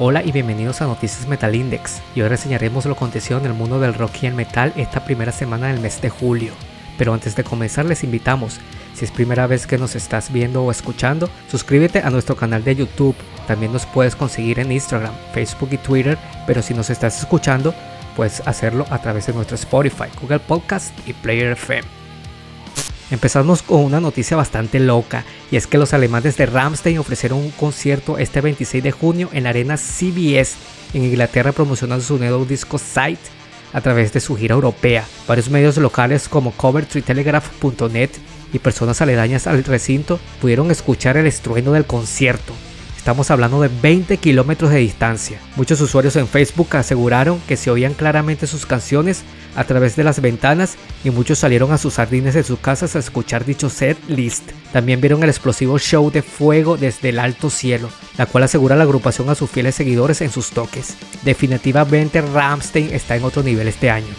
Hola 0.00 0.24
y 0.24 0.32
bienvenidos 0.32 0.82
a 0.82 0.86
Noticias 0.86 1.28
Metal 1.28 1.54
Index. 1.54 2.02
Y 2.16 2.20
hoy 2.20 2.26
reseñaremos 2.26 2.84
lo 2.84 2.94
acontecido 2.94 3.38
en 3.38 3.46
el 3.46 3.52
mundo 3.52 3.78
del 3.78 3.94
rock 3.94 4.10
y 4.22 4.26
el 4.26 4.34
metal 4.34 4.72
esta 4.74 5.04
primera 5.04 5.30
semana 5.30 5.68
del 5.68 5.78
mes 5.78 6.02
de 6.02 6.10
julio. 6.10 6.52
Pero 6.98 7.14
antes 7.14 7.36
de 7.36 7.44
comenzar 7.44 7.84
les 7.84 8.02
invitamos, 8.02 8.58
si 8.92 9.04
es 9.04 9.12
primera 9.12 9.46
vez 9.46 9.68
que 9.68 9.78
nos 9.78 9.94
estás 9.94 10.32
viendo 10.32 10.64
o 10.64 10.72
escuchando, 10.72 11.30
suscríbete 11.48 12.00
a 12.00 12.10
nuestro 12.10 12.34
canal 12.34 12.64
de 12.64 12.74
YouTube. 12.74 13.14
También 13.46 13.72
nos 13.72 13.86
puedes 13.86 14.16
conseguir 14.16 14.58
en 14.58 14.72
Instagram, 14.72 15.14
Facebook 15.32 15.68
y 15.70 15.78
Twitter, 15.78 16.18
pero 16.44 16.60
si 16.60 16.74
nos 16.74 16.90
estás 16.90 17.20
escuchando, 17.20 17.72
puedes 18.16 18.40
hacerlo 18.48 18.86
a 18.90 19.00
través 19.00 19.28
de 19.28 19.32
nuestro 19.32 19.54
Spotify, 19.54 20.08
Google 20.20 20.40
Podcast 20.40 20.92
y 21.08 21.12
Player 21.12 21.52
FM. 21.52 22.03
Empezamos 23.10 23.62
con 23.62 23.80
una 23.80 24.00
noticia 24.00 24.36
bastante 24.36 24.80
loca 24.80 25.24
y 25.50 25.56
es 25.56 25.66
que 25.66 25.78
los 25.78 25.92
alemanes 25.92 26.36
de 26.36 26.46
Ramstein 26.46 26.98
ofrecieron 26.98 27.38
un 27.38 27.50
concierto 27.50 28.18
este 28.18 28.40
26 28.40 28.82
de 28.82 28.92
junio 28.92 29.28
en 29.32 29.44
la 29.44 29.50
arena 29.50 29.76
CBS 29.76 30.56
en 30.94 31.04
Inglaterra 31.04 31.52
promocionando 31.52 32.04
su 32.04 32.18
nuevo 32.18 32.44
disco 32.44 32.78
Sight 32.78 33.20
a 33.72 33.80
través 33.80 34.12
de 34.12 34.20
su 34.20 34.36
gira 34.36 34.54
europea. 34.54 35.04
Varios 35.28 35.50
medios 35.50 35.76
locales 35.76 36.28
como 36.28 36.54
Cover3Telegraph.net 36.56 38.10
y 38.52 38.58
personas 38.60 39.02
aledañas 39.02 39.46
al 39.46 39.64
recinto 39.64 40.18
pudieron 40.40 40.70
escuchar 40.70 41.16
el 41.16 41.26
estruendo 41.26 41.72
del 41.72 41.84
concierto. 41.84 42.54
Estamos 43.04 43.30
hablando 43.30 43.60
de 43.60 43.68
20 43.68 44.16
kilómetros 44.16 44.70
de 44.70 44.78
distancia. 44.78 45.38
Muchos 45.56 45.78
usuarios 45.82 46.16
en 46.16 46.26
Facebook 46.26 46.74
aseguraron 46.74 47.38
que 47.40 47.58
se 47.58 47.70
oían 47.70 47.92
claramente 47.92 48.46
sus 48.46 48.64
canciones 48.64 49.24
a 49.56 49.64
través 49.64 49.94
de 49.94 50.04
las 50.04 50.22
ventanas 50.22 50.76
y 51.04 51.10
muchos 51.10 51.38
salieron 51.38 51.70
a 51.70 51.76
sus 51.76 51.96
jardines 51.96 52.32
de 52.32 52.42
sus 52.42 52.58
casas 52.60 52.96
a 52.96 53.00
escuchar 53.00 53.44
dicho 53.44 53.68
set 53.68 53.98
list. 54.08 54.52
También 54.72 55.02
vieron 55.02 55.22
el 55.22 55.28
explosivo 55.28 55.78
show 55.78 56.10
de 56.10 56.22
fuego 56.22 56.78
desde 56.78 57.10
el 57.10 57.18
alto 57.18 57.50
cielo, 57.50 57.90
la 58.16 58.24
cual 58.24 58.44
asegura 58.44 58.74
la 58.74 58.84
agrupación 58.84 59.28
a 59.28 59.34
sus 59.34 59.50
fieles 59.50 59.74
seguidores 59.74 60.22
en 60.22 60.30
sus 60.30 60.48
toques. 60.48 60.96
Definitivamente 61.24 62.22
Ramstein 62.22 62.88
está 62.90 63.16
en 63.16 63.24
otro 63.24 63.42
nivel 63.42 63.68
este 63.68 63.90
año. 63.90 64.14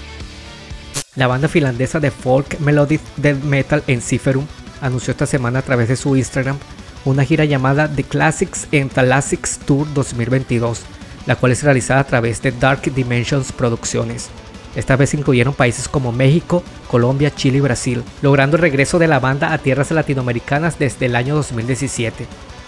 La 1.16 1.26
banda 1.26 1.48
finlandesa 1.48 2.00
de 2.00 2.12
folk 2.12 2.60
melodic 2.60 3.02
death 3.18 3.42
metal 3.46 3.84
Enciferum 3.88 4.46
anunció 4.80 5.10
esta 5.10 5.26
semana 5.26 5.58
a 5.58 5.64
través 5.64 5.88
de 5.88 5.96
su 5.96 6.16
Instagram 6.16 6.60
una 7.06 7.24
gira 7.24 7.46
llamada 7.46 7.88
The 7.88 8.04
Classics 8.04 8.68
and 8.74 8.92
Thalassics 8.92 9.60
Tour 9.60 9.88
2022, 9.94 10.82
la 11.28 11.36
cual 11.36 11.52
es 11.52 11.64
realizada 11.64 12.02
a 12.02 12.08
través 12.08 12.42
de 12.42 12.52
Dark 12.52 12.82
Dimensions 12.82 13.52
Producciones. 13.52 14.30
Esta 14.76 14.96
vez 14.98 15.14
incluyeron 15.14 15.54
países 15.54 15.88
como 15.88 16.12
México, 16.12 16.64
Colombia, 16.90 17.34
Chile 17.34 17.60
y 17.60 17.62
Brasil, 17.62 18.04
logrando 18.22 18.58
el 18.58 18.62
regreso 18.62 19.00
de 19.00 19.08
la 19.08 19.20
banda 19.20 19.54
a 19.54 19.58
tierras 19.60 19.92
latinoamericanas 19.92 20.78
desde 20.78 21.06
el 21.06 21.16
año 21.16 21.36
2017. 21.36 22.26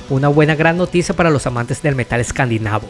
Una 0.09 0.29
buena 0.29 0.55
gran 0.55 0.77
noticia 0.77 1.15
para 1.15 1.31
los 1.31 1.45
amantes 1.47 1.81
del 1.81 1.95
metal 1.95 2.21
escandinavo. 2.21 2.87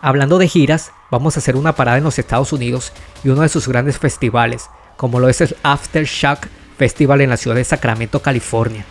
Hablando 0.00 0.38
de 0.38 0.46
giras, 0.46 0.92
vamos 1.10 1.34
a 1.34 1.40
hacer 1.40 1.56
una 1.56 1.74
parada 1.74 1.98
en 1.98 2.04
los 2.04 2.18
Estados 2.18 2.52
Unidos 2.52 2.92
y 3.24 3.30
uno 3.30 3.42
de 3.42 3.48
sus 3.48 3.66
grandes 3.66 3.98
festivales, 3.98 4.68
como 4.96 5.18
lo 5.18 5.28
es 5.28 5.40
el 5.40 5.56
Aftershock 5.62 6.46
Festival 6.76 7.22
en 7.22 7.30
la 7.30 7.36
ciudad 7.36 7.56
de 7.56 7.64
Sacramento, 7.64 8.20
California. 8.20 8.84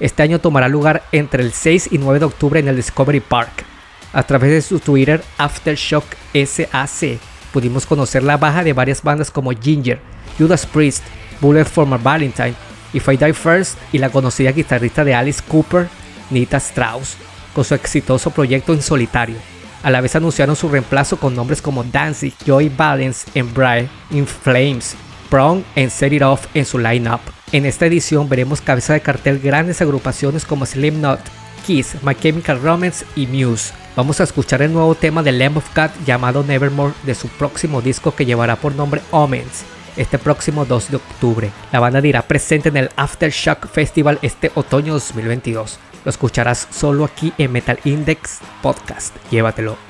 Este 0.00 0.22
año 0.22 0.38
tomará 0.38 0.66
lugar 0.66 1.02
entre 1.12 1.42
el 1.42 1.52
6 1.52 1.90
y 1.92 1.98
9 1.98 2.18
de 2.18 2.24
octubre 2.24 2.58
en 2.58 2.68
el 2.68 2.76
Discovery 2.76 3.20
Park. 3.20 3.64
A 4.12 4.22
través 4.22 4.50
de 4.50 4.62
su 4.62 4.80
Twitter 4.80 5.22
Aftershock 5.36 6.04
SAC 6.32 7.18
pudimos 7.52 7.86
conocer 7.86 8.22
la 8.22 8.38
baja 8.38 8.64
de 8.64 8.72
varias 8.72 9.02
bandas 9.02 9.30
como 9.30 9.52
Ginger, 9.52 10.00
Judas 10.38 10.64
Priest, 10.66 11.04
Bullet 11.40 11.64
for 11.64 11.86
My 11.86 11.98
Valentine, 12.02 12.54
If 12.92 13.08
I 13.08 13.16
Die 13.16 13.34
First 13.34 13.78
y 13.92 13.98
la 13.98 14.10
conocida 14.10 14.52
guitarrista 14.52 15.04
de 15.04 15.14
Alice 15.14 15.42
Cooper, 15.46 15.88
Nita 16.30 16.56
Strauss, 16.56 17.16
con 17.54 17.64
su 17.64 17.74
exitoso 17.74 18.30
proyecto 18.30 18.72
en 18.72 18.82
solitario. 18.82 19.36
A 19.82 19.90
la 19.90 20.00
vez 20.00 20.16
anunciaron 20.16 20.56
su 20.56 20.68
reemplazo 20.68 21.18
con 21.18 21.34
nombres 21.36 21.62
como 21.62 21.84
Danzig, 21.84 22.34
Joy 22.46 22.68
Balance, 22.68 23.30
Brian, 23.54 23.88
In 24.10 24.26
Flames, 24.26 24.96
Brown 25.30 25.64
y 25.76 25.88
Set 25.88 26.12
It 26.12 26.22
Off 26.22 26.46
en 26.54 26.64
su 26.64 26.78
lineup. 26.78 27.20
En 27.52 27.66
esta 27.66 27.86
edición 27.86 28.28
veremos 28.28 28.60
cabeza 28.60 28.92
de 28.92 29.00
cartel 29.00 29.40
grandes 29.40 29.82
agrupaciones 29.82 30.44
como 30.44 30.66
Slipknot, 30.66 31.18
Kiss, 31.66 31.96
My 32.02 32.14
Chemical 32.14 32.62
Romance 32.62 33.04
y 33.16 33.26
Muse. 33.26 33.72
Vamos 33.96 34.20
a 34.20 34.24
escuchar 34.24 34.62
el 34.62 34.72
nuevo 34.72 34.94
tema 34.94 35.24
de 35.24 35.32
Lamb 35.32 35.56
of 35.56 35.74
God 35.74 35.90
llamado 36.06 36.44
Nevermore 36.44 36.94
de 37.02 37.16
su 37.16 37.26
próximo 37.28 37.82
disco 37.82 38.14
que 38.14 38.24
llevará 38.24 38.54
por 38.54 38.74
nombre 38.76 39.00
Omens 39.10 39.64
este 39.96 40.18
próximo 40.18 40.64
2 40.64 40.90
de 40.90 40.96
octubre. 40.96 41.50
La 41.72 41.80
banda 41.80 42.00
dirá 42.00 42.22
presente 42.22 42.68
en 42.68 42.76
el 42.76 42.90
Aftershock 42.94 43.66
Festival 43.68 44.20
este 44.22 44.52
otoño 44.54 44.92
2022. 44.94 45.78
Lo 46.04 46.10
escucharás 46.10 46.68
solo 46.70 47.04
aquí 47.04 47.32
en 47.36 47.50
Metal 47.50 47.80
Index 47.84 48.38
Podcast. 48.62 49.14
Llévatelo. 49.30 49.89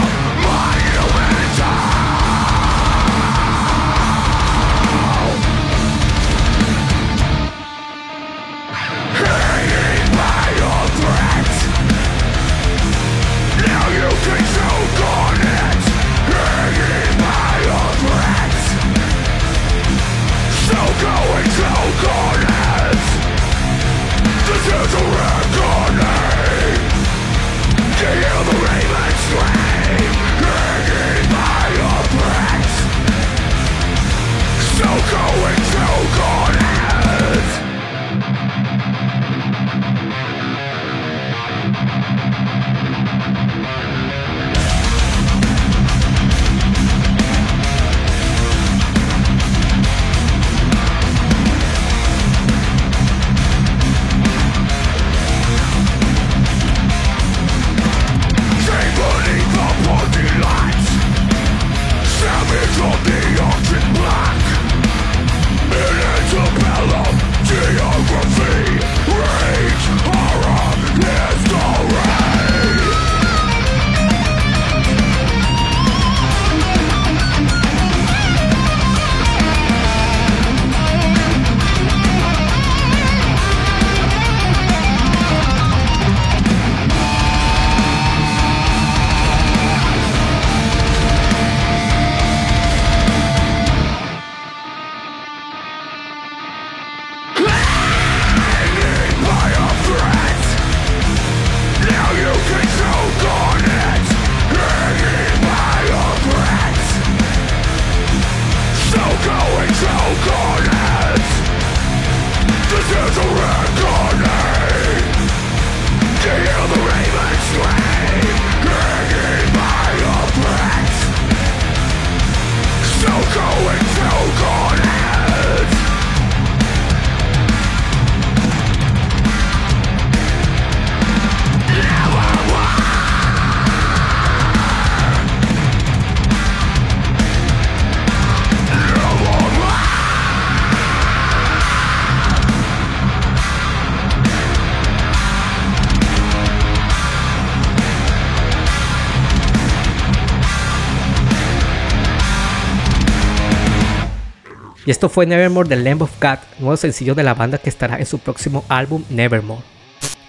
Esto 154.91 155.07
fue 155.07 155.25
Nevermore 155.25 155.69
The 155.69 155.77
Lamb 155.77 156.01
of 156.01 156.11
God, 156.19 156.39
nuevo 156.59 156.75
sencillo 156.75 157.15
de 157.15 157.23
la 157.23 157.33
banda 157.33 157.57
que 157.57 157.69
estará 157.69 157.97
en 157.99 158.05
su 158.05 158.19
próximo 158.19 158.65
álbum 158.67 159.05
Nevermore. 159.09 159.63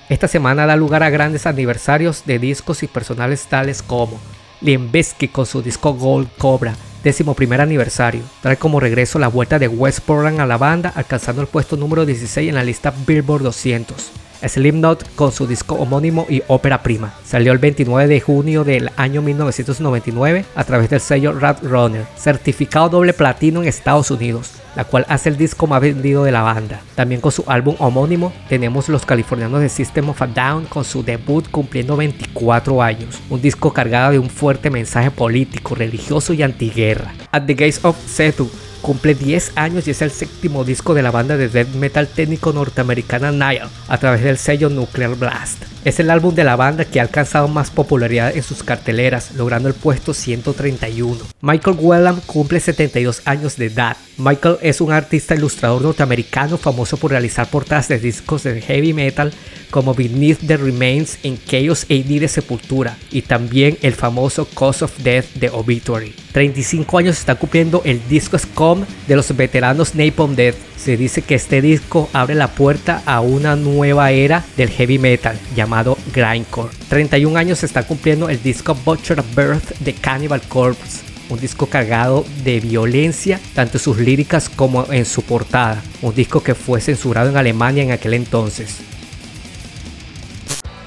Esta 0.08 0.28
semana 0.28 0.66
da 0.66 0.76
lugar 0.76 1.02
a 1.02 1.10
grandes 1.10 1.46
aniversarios 1.46 2.22
de 2.26 2.38
discos 2.38 2.84
y 2.84 2.86
personales 2.86 3.44
tales 3.48 3.82
como 3.82 4.20
Limbisky 4.60 5.26
con 5.26 5.46
su 5.46 5.62
disco 5.62 5.94
Gold 5.94 6.28
Cobra, 6.38 6.76
décimo 7.02 7.34
primer 7.34 7.60
aniversario. 7.60 8.22
Trae 8.40 8.56
como 8.56 8.78
regreso 8.78 9.18
la 9.18 9.26
vuelta 9.26 9.58
de 9.58 9.66
West 9.66 9.98
Portland 10.06 10.38
a 10.38 10.46
la 10.46 10.58
banda, 10.58 10.92
alcanzando 10.94 11.42
el 11.42 11.48
puesto 11.48 11.76
número 11.76 12.06
16 12.06 12.48
en 12.48 12.54
la 12.54 12.62
lista 12.62 12.94
Billboard 13.04 13.42
200. 13.42 14.12
Slipknot 14.48 15.14
con 15.14 15.32
su 15.32 15.46
disco 15.46 15.74
homónimo 15.76 16.26
y 16.28 16.42
ópera 16.48 16.82
prima. 16.82 17.14
Salió 17.24 17.52
el 17.52 17.58
29 17.58 18.08
de 18.08 18.20
junio 18.20 18.64
del 18.64 18.90
año 18.96 19.22
1999 19.22 20.44
a 20.54 20.64
través 20.64 20.90
del 20.90 21.00
sello 21.00 21.32
Rat 21.32 21.62
Runner, 21.62 22.06
certificado 22.16 22.88
doble 22.88 23.12
platino 23.12 23.62
en 23.62 23.68
Estados 23.68 24.10
Unidos, 24.10 24.52
la 24.76 24.84
cual 24.84 25.06
hace 25.08 25.28
el 25.28 25.36
disco 25.36 25.66
más 25.66 25.80
vendido 25.80 26.24
de 26.24 26.32
la 26.32 26.42
banda. 26.42 26.80
También 26.94 27.20
con 27.20 27.32
su 27.32 27.44
álbum 27.46 27.76
homónimo 27.78 28.32
tenemos 28.48 28.88
los 28.88 29.06
californianos 29.06 29.60
de 29.60 29.68
System 29.68 30.08
of 30.08 30.22
a 30.22 30.26
Down 30.26 30.66
con 30.66 30.84
su 30.84 31.02
debut 31.02 31.48
cumpliendo 31.50 31.96
24 31.96 32.82
años, 32.82 33.20
un 33.30 33.40
disco 33.40 33.72
cargado 33.72 34.12
de 34.12 34.18
un 34.18 34.30
fuerte 34.30 34.70
mensaje 34.70 35.10
político, 35.10 35.74
religioso 35.74 36.32
y 36.32 36.42
antiguerra. 36.42 37.12
At 37.30 37.44
the 37.46 37.54
Gates 37.54 37.84
of 37.84 37.96
Setu 38.06 38.50
cumple 38.82 39.14
10 39.14 39.52
años 39.54 39.86
y 39.86 39.92
es 39.92 40.02
el 40.02 40.10
séptimo 40.10 40.64
disco 40.64 40.92
de 40.92 41.02
la 41.02 41.10
banda 41.10 41.36
de 41.36 41.48
death 41.48 41.74
metal 41.74 42.08
técnico 42.08 42.52
norteamericana 42.52 43.32
Nile 43.32 43.68
a 43.88 43.98
través 43.98 44.22
del 44.22 44.36
sello 44.36 44.68
Nuclear 44.68 45.14
Blast. 45.14 45.64
Es 45.84 45.98
el 45.98 46.10
álbum 46.10 46.32
de 46.32 46.44
la 46.44 46.54
banda 46.54 46.84
que 46.84 47.00
ha 47.00 47.02
alcanzado 47.02 47.48
más 47.48 47.72
popularidad 47.72 48.36
en 48.36 48.44
sus 48.44 48.62
carteleras, 48.62 49.32
logrando 49.34 49.68
el 49.68 49.74
puesto 49.74 50.14
131. 50.14 51.18
Michael 51.40 51.76
Whelan 51.80 52.20
cumple 52.24 52.60
72 52.60 53.22
años 53.24 53.56
de 53.56 53.66
edad. 53.66 53.96
Michael 54.16 54.58
es 54.62 54.80
un 54.80 54.92
artista 54.92 55.34
ilustrador 55.34 55.82
norteamericano 55.82 56.56
famoso 56.56 56.96
por 56.98 57.10
realizar 57.10 57.50
portadas 57.50 57.88
de 57.88 57.98
discos 57.98 58.44
de 58.44 58.60
heavy 58.60 58.92
metal 58.92 59.32
como 59.72 59.92
Beneath 59.92 60.46
the 60.46 60.56
Remains 60.56 61.18
en 61.24 61.36
Chaos 61.36 61.84
AD 61.90 62.20
de 62.20 62.28
Sepultura 62.28 62.96
y 63.10 63.22
también 63.22 63.76
el 63.82 63.94
famoso 63.94 64.46
Cause 64.54 64.84
of 64.84 64.96
Death 64.98 65.32
de 65.34 65.50
Obituary. 65.50 66.14
35 66.30 66.98
años 66.98 67.18
está 67.18 67.34
cumpliendo 67.34 67.82
el 67.84 68.00
disco 68.08 68.38
Scum 68.38 68.84
de 69.08 69.16
los 69.16 69.34
veteranos 69.36 69.96
Napalm 69.96 70.36
Death. 70.36 70.71
Se 70.82 70.96
dice 70.96 71.22
que 71.22 71.36
este 71.36 71.62
disco 71.62 72.10
abre 72.12 72.34
la 72.34 72.48
puerta 72.48 73.04
a 73.06 73.20
una 73.20 73.54
nueva 73.54 74.10
era 74.10 74.44
del 74.56 74.68
heavy 74.68 74.98
metal 74.98 75.38
llamado 75.54 75.96
grindcore. 76.12 76.74
31 76.88 77.38
años 77.38 77.62
está 77.62 77.84
cumpliendo 77.84 78.28
el 78.28 78.42
disco 78.42 78.74
Butcher 78.84 79.22
Birth 79.36 79.78
de 79.78 79.94
Cannibal 79.94 80.42
Corpse 80.42 81.12
un 81.28 81.38
disco 81.38 81.66
cargado 81.66 82.26
de 82.42 82.58
violencia, 82.58 83.40
tanto 83.54 83.78
en 83.78 83.84
sus 83.84 83.96
líricas 83.96 84.48
como 84.50 84.92
en 84.92 85.06
su 85.06 85.22
portada, 85.22 85.80
un 86.02 86.14
disco 86.14 86.42
que 86.42 86.56
fue 86.56 86.80
censurado 86.80 87.30
en 87.30 87.36
Alemania 87.36 87.84
en 87.84 87.92
aquel 87.92 88.14
entonces. 88.14 88.78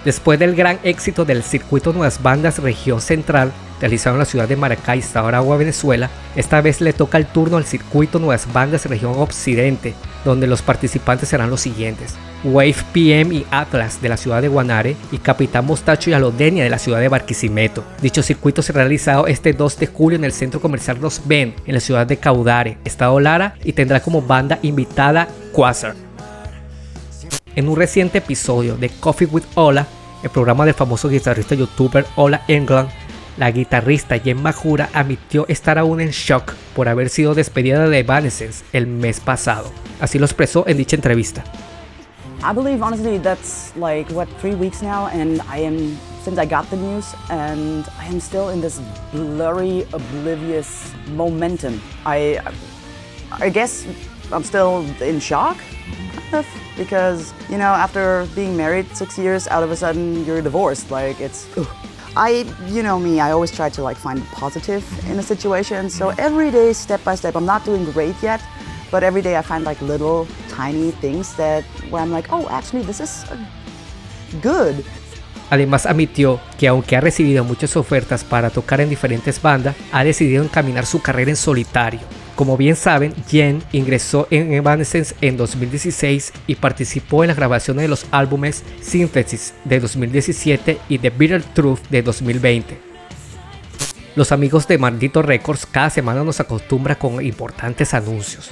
Después 0.04 0.38
del 0.38 0.56
gran 0.56 0.78
éxito 0.84 1.24
del 1.24 1.42
circuito 1.42 1.94
Nuevas 1.94 2.22
Bandas 2.22 2.60
Región 2.60 3.02
Central, 3.02 3.54
realizado 3.86 4.16
en 4.16 4.20
la 4.20 4.26
ciudad 4.26 4.48
de 4.48 4.56
Maracay, 4.56 5.04
Aragua, 5.14 5.58
Venezuela, 5.58 6.10
esta 6.36 6.60
vez 6.60 6.82
le 6.82 6.92
toca 6.92 7.20
el 7.20 7.28
turno 7.28 7.58
al 7.58 7.66
circuito 7.66 8.18
Nuevas 8.18 8.52
Bandas 8.52 8.88
Región 8.88 9.14
Occidente, 9.16 9.94
donde 10.24 10.48
los 10.48 10.64
participantes 10.64 11.30
serán 11.30 11.52
los 11.52 11.62
siguientes. 11.62 12.16
Wave 12.44 12.78
PM 12.94 13.36
y 13.36 13.46
Atlas 13.52 14.02
de 14.02 14.10
la 14.10 14.18
ciudad 14.18 14.42
de 14.42 14.48
Guanare 14.48 14.96
y 15.12 15.20
Capitán 15.20 15.68
Mostacho 15.68 16.10
y 16.10 16.14
Alodenia 16.14 16.64
de 16.64 16.72
la 16.72 16.80
ciudad 16.80 17.00
de 17.00 17.10
Barquisimeto. 17.10 17.84
Dicho 18.02 18.24
circuito 18.24 18.64
se 18.64 18.72
ha 18.72 18.76
realizado 18.76 19.28
este 19.28 19.54
2 19.54 19.78
de 19.78 19.86
julio 19.86 20.18
en 20.18 20.24
el 20.24 20.32
centro 20.32 20.60
comercial 20.60 20.98
Los 21.00 21.22
Ben, 21.24 21.54
en 21.68 21.76
la 21.76 21.80
ciudad 21.80 22.08
de 22.08 22.18
Caudare, 22.18 22.80
estado 22.86 23.20
Lara, 23.20 23.54
y 23.64 23.74
tendrá 23.74 24.00
como 24.00 24.24
banda 24.24 24.58
invitada 24.64 25.28
Quasar. 25.54 25.94
En 27.56 27.70
un 27.70 27.76
reciente 27.76 28.18
episodio 28.18 28.78
de 28.78 28.90
Coffee 28.90 29.28
with 29.28 29.44
Ola, 29.54 29.86
el 30.24 30.32
programa 30.32 30.66
del 30.66 30.74
famoso 30.74 31.08
guitarrista 31.08 31.54
youtuber 31.54 32.04
Ola 32.16 32.42
England, 32.48 32.90
la 33.38 33.52
guitarrista 33.52 34.20
Jen 34.20 34.42
Majura 34.42 34.90
admitió 34.94 35.46
estar 35.48 35.78
aún 35.78 36.02
en 36.02 36.12
shock 36.12 36.54
por 36.76 36.88
haber 36.88 37.10
sido 37.10 37.36
despedida 37.36 37.88
de 37.88 38.00
Evanescence 38.00 38.64
el 38.74 38.88
mes 38.88 39.20
pasado. 39.20 39.72
Así 40.00 40.20
lo 40.20 40.26
expresó 40.26 40.68
en 40.68 40.78
dicha 40.78 40.96
entrevista. 40.96 41.44
I 42.44 42.54
believe 42.54 42.84
honestly 42.84 43.18
that's 43.18 43.76
like 43.76 44.12
what 44.12 44.28
three 44.40 44.56
weeks 44.56 44.82
now, 44.82 45.08
and 45.08 45.42
I 45.50 45.66
am 45.66 45.98
since 46.24 46.38
I 46.38 46.46
got 46.46 46.70
the 46.70 46.78
news, 46.78 47.16
and 47.30 47.86
I 48.00 48.06
am 48.06 48.20
still 48.20 48.50
in 48.50 48.62
this 48.62 48.80
blurry, 49.12 49.86
oblivious 49.94 50.92
momentum. 51.16 51.82
I, 52.06 52.40
I 53.32 53.50
guess 53.50 53.86
I'm 54.32 54.44
still 54.44 54.86
in 55.02 55.20
shock 55.20 55.58
because 56.78 57.34
you 57.50 57.58
know 57.58 57.74
after 57.74 58.28
being 58.36 58.56
married 58.56 58.86
six 58.96 59.18
years 59.18 59.48
out 59.48 59.64
of 59.64 59.72
a 59.72 59.76
sudden 59.76 60.26
you're 60.26 60.42
divorced 60.42 60.92
like 60.92 61.20
it's. 61.20 61.48
I, 62.18 62.46
you 62.68 62.82
know 62.82 62.98
me, 63.00 63.20
I 63.20 63.32
always 63.32 63.52
try 63.52 63.70
to 63.70 63.84
like 63.84 63.98
find 63.98 64.24
positive 64.32 64.84
in 65.10 65.20
a 65.20 65.24
situation. 65.24 65.90
So 65.90 66.12
mm. 66.12 66.20
every 66.20 66.50
day, 66.52 66.74
step 66.74 67.04
by 67.04 67.16
step, 67.16 67.36
I'm 67.36 67.46
not 67.46 67.66
doing 67.66 67.84
great 67.92 68.16
yet, 68.22 68.42
but 68.90 69.04
every 69.04 69.22
day 69.22 69.38
I 69.38 69.42
find 69.42 69.66
like 69.66 69.82
little 69.82 70.28
tiny 70.50 70.92
things 70.92 71.36
that 71.36 71.64
where 71.90 72.02
I'm 72.02 72.12
like, 72.12 72.32
oh, 72.32 72.48
actually, 72.50 72.84
this 72.84 73.02
is 73.02 73.26
good. 74.42 74.84
Además 75.50 75.86
admitió 75.86 76.40
que 76.58 76.68
aunque 76.68 76.96
ha 76.96 77.02
recibido 77.02 77.44
muchas 77.44 77.76
ofertas 77.78 78.24
para 78.24 78.50
tocar 78.50 78.82
en 78.82 78.90
diferentes 78.90 79.42
bandas, 79.42 79.76
ha 79.92 80.04
decidido 80.04 80.44
encaminar 80.44 80.86
su 80.86 81.02
carrera 81.02 81.30
en 81.30 81.38
solitario 81.38 82.02
Como 82.36 82.58
bien 82.58 82.76
saben, 82.76 83.14
Jen 83.30 83.64
ingresó 83.72 84.28
en 84.30 84.52
Evanescence 84.52 85.16
en 85.22 85.38
2016 85.38 86.34
y 86.48 86.56
participó 86.56 87.24
en 87.24 87.30
la 87.30 87.34
grabación 87.34 87.78
de 87.78 87.88
los 87.88 88.06
álbumes 88.12 88.64
Synthesis 88.82 89.54
de 89.64 89.80
2017 89.80 90.78
y 90.90 91.00
The 91.00 91.12
Bitter 91.12 91.44
Truth 91.44 91.80
de 91.90 92.02
2020. 92.02 92.78
Los 94.18 94.34
amigos 94.34 94.68
de 94.68 94.78
Maldito 94.78 95.22
Records 95.22 95.66
cada 95.66 95.90
semana 95.90 96.26
nos 96.26 96.42
acostumbra 96.42 96.96
con 96.96 97.26
importantes 97.26 97.94
anuncios. 97.94 98.52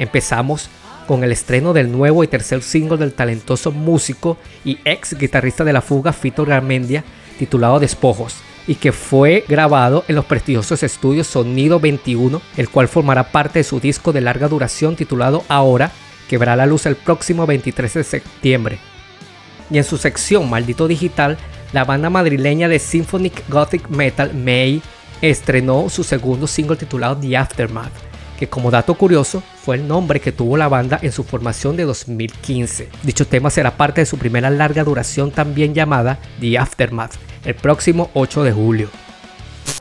Empezamos 0.00 0.68
con 1.06 1.22
el 1.22 1.30
estreno 1.30 1.72
del 1.72 1.90
nuevo 1.90 2.24
y 2.24 2.28
tercer 2.28 2.62
single 2.62 2.96
del 2.96 3.12
talentoso 3.12 3.70
músico 3.70 4.38
y 4.64 4.78
ex 4.84 5.16
guitarrista 5.16 5.62
de 5.62 5.72
la 5.72 5.82
fuga 5.82 6.12
Fito 6.12 6.44
Garmendia 6.44 7.04
titulado 7.38 7.78
Despojos, 7.78 8.36
y 8.70 8.76
que 8.76 8.92
fue 8.92 9.44
grabado 9.48 10.04
en 10.06 10.14
los 10.14 10.26
prestigiosos 10.26 10.84
estudios 10.84 11.26
Sonido 11.26 11.80
21, 11.80 12.40
el 12.56 12.68
cual 12.68 12.86
formará 12.86 13.32
parte 13.32 13.58
de 13.58 13.64
su 13.64 13.80
disco 13.80 14.12
de 14.12 14.20
larga 14.20 14.46
duración 14.46 14.94
titulado 14.94 15.42
Ahora, 15.48 15.90
que 16.28 16.38
verá 16.38 16.54
la 16.54 16.66
luz 16.66 16.86
el 16.86 16.94
próximo 16.94 17.48
23 17.48 17.94
de 17.94 18.04
septiembre. 18.04 18.78
Y 19.72 19.78
en 19.78 19.82
su 19.82 19.96
sección 19.96 20.48
Maldito 20.48 20.86
Digital, 20.86 21.36
la 21.72 21.82
banda 21.82 22.10
madrileña 22.10 22.68
de 22.68 22.78
Symphonic 22.78 23.42
Gothic 23.48 23.88
Metal, 23.88 24.32
May, 24.34 24.80
estrenó 25.20 25.88
su 25.88 26.04
segundo 26.04 26.46
single 26.46 26.76
titulado 26.76 27.16
The 27.16 27.36
Aftermath, 27.38 27.90
que 28.38 28.48
como 28.48 28.70
dato 28.70 28.94
curioso 28.94 29.42
fue 29.64 29.78
el 29.78 29.88
nombre 29.88 30.20
que 30.20 30.30
tuvo 30.30 30.56
la 30.56 30.68
banda 30.68 31.00
en 31.02 31.10
su 31.10 31.24
formación 31.24 31.76
de 31.76 31.86
2015. 31.86 32.88
Dicho 33.02 33.26
tema 33.26 33.50
será 33.50 33.76
parte 33.76 34.02
de 34.02 34.06
su 34.06 34.16
primera 34.16 34.48
larga 34.48 34.84
duración 34.84 35.32
también 35.32 35.74
llamada 35.74 36.20
The 36.38 36.56
Aftermath, 36.56 37.16
el 37.44 37.54
próximo 37.54 38.10
8 38.14 38.44
de 38.44 38.52
julio. 38.52 38.90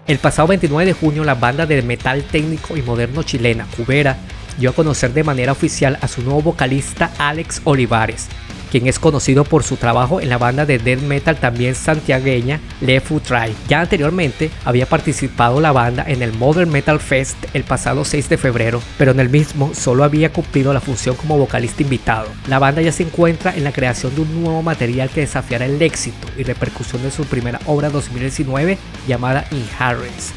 El 0.07 0.17
pasado 0.17 0.47
29 0.47 0.85
de 0.85 0.93
junio 0.93 1.23
la 1.23 1.35
banda 1.35 1.65
de 1.65 1.81
metal 1.81 2.23
técnico 2.23 2.75
y 2.77 2.81
moderno 2.81 3.23
chilena 3.23 3.67
Cubera 3.75 4.17
dio 4.57 4.71
a 4.71 4.73
conocer 4.73 5.13
de 5.13 5.23
manera 5.23 5.51
oficial 5.51 5.97
a 6.01 6.07
su 6.07 6.21
nuevo 6.21 6.41
vocalista 6.41 7.11
Alex 7.17 7.61
Olivares, 7.63 8.27
quien 8.71 8.87
es 8.87 8.99
conocido 8.99 9.43
por 9.43 9.63
su 9.63 9.77
trabajo 9.77 10.21
en 10.21 10.29
la 10.29 10.37
banda 10.37 10.65
de 10.65 10.77
death 10.77 11.01
metal 11.01 11.37
también 11.37 11.75
santiagueña 11.75 12.59
Lefu 12.81 13.19
Try. 13.19 13.53
Ya 13.67 13.81
anteriormente 13.81 14.51
había 14.65 14.85
participado 14.85 15.59
la 15.61 15.71
banda 15.71 16.03
en 16.07 16.21
el 16.21 16.33
Modern 16.33 16.71
Metal 16.71 16.99
Fest 16.99 17.37
el 17.53 17.63
pasado 17.63 18.05
6 18.05 18.29
de 18.29 18.37
febrero, 18.37 18.81
pero 18.97 19.11
en 19.11 19.19
el 19.19 19.29
mismo 19.29 19.73
solo 19.73 20.03
había 20.03 20.31
cumplido 20.31 20.73
la 20.73 20.81
función 20.81 21.15
como 21.15 21.37
vocalista 21.37 21.83
invitado. 21.83 22.27
La 22.47 22.59
banda 22.59 22.81
ya 22.81 22.91
se 22.91 23.03
encuentra 23.03 23.55
en 23.55 23.63
la 23.63 23.71
creación 23.71 24.13
de 24.15 24.21
un 24.21 24.43
nuevo 24.43 24.61
material 24.61 25.09
que 25.09 25.21
desafiará 25.21 25.65
el 25.65 25.81
éxito 25.81 26.27
y 26.37 26.43
repercusión 26.43 27.01
de 27.03 27.11
su 27.11 27.25
primera 27.25 27.59
obra 27.65 27.89
2019 27.89 28.77
llamada 29.07 29.45
Inheritance. 29.51 30.33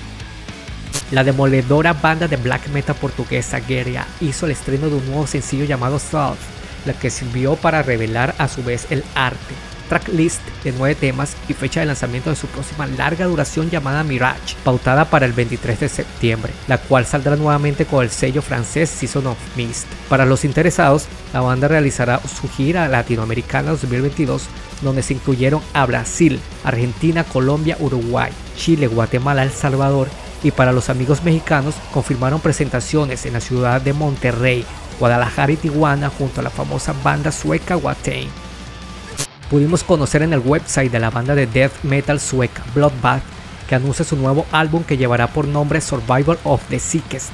La 1.11 1.25
demoledora 1.25 1.93
banda 1.93 2.27
de 2.27 2.37
black 2.37 2.69
metal 2.69 2.97
portuguesa 2.97 3.61
Guerrilla 3.61 4.07
hizo 4.21 4.47
el 4.47 4.53
estreno 4.53 4.89
de 4.89 4.97
un 4.97 5.07
nuevo 5.07 5.27
sencillo 5.27 5.65
llamado 5.65 5.99
South 5.99 6.39
la 6.85 6.93
que 6.93 7.11
sirvió 7.11 7.57
para 7.57 7.83
revelar 7.83 8.35
a 8.39 8.49
su 8.49 8.63
vez 8.63 8.87
el 8.91 9.05
arte, 9.15 9.55
tracklist 9.89 10.41
de 10.65 10.73
nueve 10.73 10.95
temas 10.95 11.37
y 11.49 11.53
fecha 11.53 11.81
de 11.81 11.87
lanzamiento 11.87 12.31
de 12.31 12.37
su 12.37 12.47
próxima 12.47 12.87
larga 12.87 13.27
duración 13.27 13.71
llamada 13.71 14.05
Mirage, 14.05 14.57
pautada 14.65 15.05
para 15.05 15.27
el 15.27 15.33
23 15.33 15.81
de 15.81 15.89
septiembre, 15.89 16.53
la 16.69 16.79
cual 16.79 17.05
saldrá 17.05 17.37
nuevamente 17.37 17.85
con 17.85 18.03
el 18.03 18.11
sello 18.11 18.43
francés 18.43 18.89
Season 18.89 19.27
of 19.27 19.39
Mist. 19.57 19.87
Para 20.09 20.25
los 20.25 20.45
interesados, 20.45 21.07
la 21.33 21.41
banda 21.41 21.69
realizará 21.69 22.21
su 22.21 22.49
gira 22.49 22.89
latinoamericana 22.89 23.71
2022 23.73 24.49
donde 24.83 25.03
se 25.03 25.15
incluyeron 25.15 25.63
a 25.73 25.87
Brasil, 25.87 26.41
Argentina, 26.65 27.25
Colombia, 27.25 27.77
Uruguay, 27.81 28.33
Chile, 28.57 28.87
Guatemala, 28.87 29.43
El 29.43 29.51
Salvador 29.51 30.09
Y 30.45 30.51
para 30.51 30.73
los 30.73 30.91
amigos 30.91 31.23
mexicanos, 31.23 31.77
confirmaron 31.93 32.41
presentaciones 32.41 33.27
en 33.27 33.35
la 33.35 33.41
ciudad 33.41 33.81
de 33.81 33.93
Monterrey, 33.93 34.65
Guadalajara 35.03 35.51
y 35.51 35.57
Tijuana 35.57 36.11
junto 36.11 36.39
a 36.39 36.45
la 36.45 36.51
famosa 36.51 36.95
banda 37.03 37.33
sueca 37.33 37.77
Watain. 37.77 38.29
Pudimos 39.51 39.83
conocer 39.83 40.23
en 40.23 40.33
el 40.33 40.39
website 40.39 40.93
de 40.93 41.01
la 41.01 41.11
banda 41.11 41.35
de 41.35 41.49
death 41.49 41.73
metal 41.83 42.21
sueca 42.21 42.63
Bloodbath 42.73 43.25
que 43.69 43.75
anuncia 43.75 44.05
su 44.05 44.15
nuevo 44.15 44.47
álbum 44.53 44.85
que 44.85 44.97
llevará 44.97 45.27
por 45.27 45.49
nombre 45.49 45.81
Survival 45.81 46.39
of 46.45 46.63
the 46.69 46.79
Sickest 46.79 47.33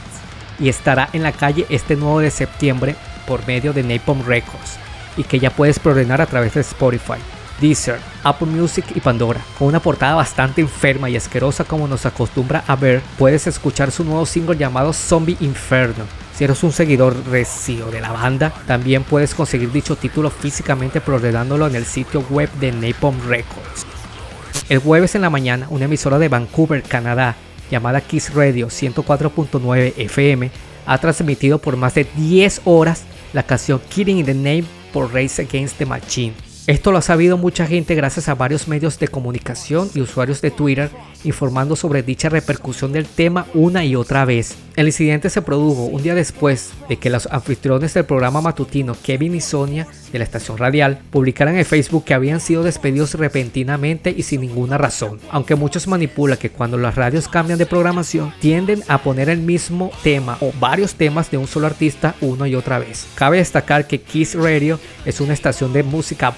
y 0.58 0.70
estará 0.70 1.10
en 1.12 1.22
la 1.22 1.32
calle 1.32 1.66
este 1.68 1.94
9 1.94 2.24
de 2.24 2.30
septiembre 2.30 2.96
por 3.26 3.46
medio 3.46 3.74
de 3.74 3.82
Napalm 3.82 4.24
Records 4.24 4.78
y 5.18 5.24
que 5.24 5.38
ya 5.38 5.50
puedes 5.50 5.78
preordenar 5.78 6.22
a 6.22 6.26
través 6.26 6.54
de 6.54 6.62
Spotify. 6.62 7.18
Deezer, 7.60 7.98
Apple 8.24 8.46
Music 8.46 8.86
y 8.94 9.00
Pandora. 9.00 9.42
Con 9.58 9.68
una 9.68 9.80
portada 9.80 10.14
bastante 10.14 10.62
enferma 10.62 11.10
y 11.10 11.18
asquerosa 11.18 11.64
como 11.64 11.86
nos 11.86 12.06
acostumbra 12.06 12.64
a 12.66 12.76
ver, 12.76 13.02
puedes 13.18 13.46
escuchar 13.46 13.90
su 13.90 14.04
nuevo 14.04 14.24
single 14.24 14.56
llamado 14.56 14.94
Zombie 14.94 15.36
Inferno. 15.40 16.04
Si 16.38 16.44
eres 16.44 16.62
un 16.62 16.70
seguidor 16.70 17.16
recio 17.26 17.90
de 17.90 18.00
la 18.00 18.12
banda, 18.12 18.54
también 18.68 19.02
puedes 19.02 19.34
conseguir 19.34 19.72
dicho 19.72 19.96
título 19.96 20.30
físicamente 20.30 21.00
preordenándolo 21.00 21.66
en 21.66 21.74
el 21.74 21.84
sitio 21.84 22.24
web 22.30 22.48
de 22.60 22.70
Napalm 22.70 23.18
Records. 23.26 23.84
El 24.68 24.78
jueves 24.78 25.16
en 25.16 25.22
la 25.22 25.30
mañana, 25.30 25.66
una 25.68 25.86
emisora 25.86 26.16
de 26.20 26.28
Vancouver, 26.28 26.84
Canadá, 26.84 27.34
llamada 27.72 28.00
Kiss 28.02 28.32
Radio 28.34 28.68
104.9 28.68 29.94
FM, 29.96 30.52
ha 30.86 30.98
transmitido 30.98 31.58
por 31.58 31.76
más 31.76 31.94
de 31.94 32.06
10 32.14 32.60
horas 32.66 33.02
la 33.32 33.42
canción 33.42 33.80
Killing 33.88 34.18
in 34.18 34.26
the 34.26 34.34
Name 34.34 34.64
por 34.92 35.12
Race 35.12 35.42
Against 35.42 35.78
the 35.78 35.86
Machine 35.86 36.34
esto 36.68 36.92
lo 36.92 36.98
ha 36.98 37.02
sabido 37.02 37.38
mucha 37.38 37.66
gente 37.66 37.94
gracias 37.94 38.28
a 38.28 38.34
varios 38.34 38.68
medios 38.68 38.98
de 38.98 39.08
comunicación 39.08 39.88
y 39.94 40.02
usuarios 40.02 40.42
de 40.42 40.50
Twitter 40.50 40.90
informando 41.24 41.76
sobre 41.76 42.02
dicha 42.02 42.28
repercusión 42.28 42.92
del 42.92 43.06
tema 43.06 43.46
una 43.54 43.86
y 43.86 43.96
otra 43.96 44.26
vez. 44.26 44.54
El 44.76 44.86
incidente 44.86 45.30
se 45.30 45.42
produjo 45.42 45.84
un 45.84 46.02
día 46.02 46.14
después 46.14 46.72
de 46.88 46.98
que 46.98 47.10
los 47.10 47.26
anfitriones 47.26 47.94
del 47.94 48.04
programa 48.04 48.42
matutino 48.42 48.94
Kevin 49.02 49.34
y 49.34 49.40
Sonia 49.40 49.88
de 50.12 50.18
la 50.18 50.24
estación 50.24 50.58
radial 50.58 51.00
publicaran 51.10 51.56
en 51.56 51.64
Facebook 51.64 52.04
que 52.04 52.14
habían 52.14 52.38
sido 52.38 52.62
despedidos 52.62 53.14
repentinamente 53.14 54.14
y 54.16 54.22
sin 54.22 54.42
ninguna 54.42 54.78
razón. 54.78 55.18
Aunque 55.30 55.56
muchos 55.56 55.88
manipulan 55.88 56.38
que 56.38 56.50
cuando 56.50 56.76
las 56.76 56.94
radios 56.94 57.28
cambian 57.28 57.58
de 57.58 57.66
programación 57.66 58.32
tienden 58.40 58.84
a 58.88 58.98
poner 58.98 59.30
el 59.30 59.40
mismo 59.40 59.90
tema 60.02 60.36
o 60.40 60.52
varios 60.60 60.94
temas 60.94 61.30
de 61.30 61.38
un 61.38 61.48
solo 61.48 61.66
artista 61.66 62.14
una 62.20 62.46
y 62.46 62.54
otra 62.54 62.78
vez. 62.78 63.06
Cabe 63.14 63.38
destacar 63.38 63.86
que 63.86 64.00
Kiss 64.00 64.34
Radio 64.34 64.78
es 65.04 65.20
una 65.20 65.32
estación 65.32 65.72
de 65.72 65.82
música 65.82 66.30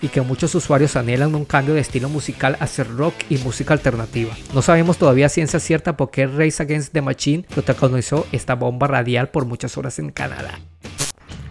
y 0.00 0.08
que 0.08 0.20
muchos 0.20 0.54
usuarios 0.54 0.96
anhelan 0.96 1.34
un 1.34 1.44
cambio 1.44 1.74
de 1.74 1.80
estilo 1.80 2.08
musical 2.08 2.56
hacia 2.60 2.84
rock 2.84 3.14
y 3.28 3.38
música 3.38 3.72
alternativa. 3.74 4.34
No 4.54 4.62
sabemos 4.62 4.98
todavía 4.98 5.28
ciencia 5.28 5.60
cierta 5.60 5.96
por 5.96 6.10
qué 6.10 6.26
Race 6.26 6.62
Against 6.62 6.92
the 6.92 7.02
Machine 7.02 7.44
protagonizó 7.44 8.26
esta 8.32 8.54
bomba 8.54 8.86
radial 8.86 9.28
por 9.28 9.46
muchas 9.46 9.76
horas 9.76 9.98
en 9.98 10.10
Canadá. 10.10 10.58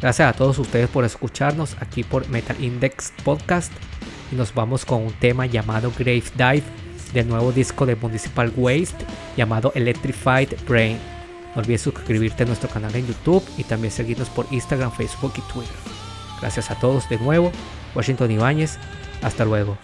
Gracias 0.01 0.29
a 0.29 0.37
todos 0.37 0.59
ustedes 0.59 0.89
por 0.89 1.05
escucharnos 1.05 1.75
aquí 1.79 2.03
por 2.03 2.29
Metal 2.29 2.61
Index 2.63 3.13
Podcast 3.23 3.71
y 4.31 4.35
nos 4.35 4.53
vamos 4.53 4.85
con 4.85 5.01
un 5.03 5.13
tema 5.13 5.45
llamado 5.45 5.91
Grave 5.97 6.23
Dive 6.35 6.63
del 7.13 7.27
nuevo 7.27 7.51
disco 7.51 7.85
de 7.85 7.95
Municipal 7.95 8.51
Waste 8.55 9.05
llamado 9.35 9.71
Electrified 9.73 10.49
Brain. 10.67 10.99
No 11.55 11.61
olvides 11.61 11.81
suscribirte 11.81 12.43
a 12.43 12.45
nuestro 12.45 12.69
canal 12.69 12.93
en 12.95 13.07
YouTube 13.07 13.43
y 13.57 13.63
también 13.63 13.91
seguirnos 13.91 14.29
por 14.29 14.45
Instagram, 14.51 14.91
Facebook 14.91 15.33
y 15.37 15.53
Twitter. 15.53 15.75
Gracias 16.41 16.69
a 16.69 16.75
todos 16.75 17.07
de 17.07 17.17
nuevo. 17.17 17.51
Washington 17.95 18.31
Ibáñez. 18.31 18.77
Hasta 19.21 19.45
luego. 19.45 19.77